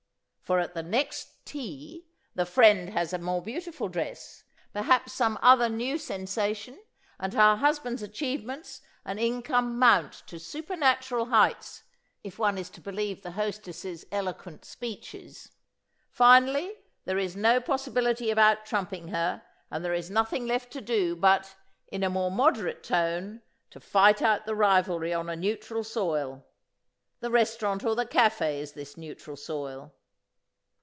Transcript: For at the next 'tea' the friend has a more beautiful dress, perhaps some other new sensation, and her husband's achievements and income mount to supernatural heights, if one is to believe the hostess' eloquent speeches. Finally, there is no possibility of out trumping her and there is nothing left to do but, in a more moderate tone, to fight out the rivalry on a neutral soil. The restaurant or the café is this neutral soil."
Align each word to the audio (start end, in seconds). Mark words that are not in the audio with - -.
For 0.43 0.59
at 0.59 0.73
the 0.73 0.83
next 0.83 1.45
'tea' 1.45 2.05
the 2.35 2.45
friend 2.45 2.89
has 2.89 3.13
a 3.13 3.17
more 3.17 3.41
beautiful 3.41 3.87
dress, 3.87 4.43
perhaps 4.73 5.13
some 5.13 5.39
other 5.41 5.69
new 5.69 5.97
sensation, 5.97 6.77
and 7.17 7.33
her 7.33 7.55
husband's 7.55 8.03
achievements 8.03 8.81
and 9.05 9.17
income 9.17 9.79
mount 9.79 10.11
to 10.27 10.39
supernatural 10.41 11.27
heights, 11.27 11.83
if 12.21 12.37
one 12.37 12.57
is 12.57 12.69
to 12.71 12.81
believe 12.81 13.21
the 13.23 13.31
hostess' 13.31 14.03
eloquent 14.11 14.65
speeches. 14.65 15.53
Finally, 16.09 16.73
there 17.05 17.17
is 17.17 17.33
no 17.33 17.61
possibility 17.61 18.29
of 18.29 18.37
out 18.37 18.65
trumping 18.65 19.07
her 19.07 19.43
and 19.71 19.85
there 19.85 19.93
is 19.93 20.11
nothing 20.11 20.45
left 20.47 20.69
to 20.73 20.81
do 20.81 21.15
but, 21.15 21.55
in 21.87 22.03
a 22.03 22.09
more 22.09 22.29
moderate 22.29 22.83
tone, 22.83 23.41
to 23.69 23.79
fight 23.79 24.21
out 24.21 24.45
the 24.45 24.53
rivalry 24.55 25.13
on 25.13 25.29
a 25.29 25.35
neutral 25.37 25.85
soil. 25.85 26.45
The 27.21 27.31
restaurant 27.31 27.85
or 27.85 27.95
the 27.95 28.05
café 28.05 28.57
is 28.59 28.73
this 28.73 28.97
neutral 28.97 29.37
soil." 29.37 29.95